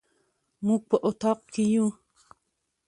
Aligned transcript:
موږ 0.65 0.81
په 0.89 0.97
اطاق 1.07 1.39
کي 1.53 1.63
يو 1.73 1.87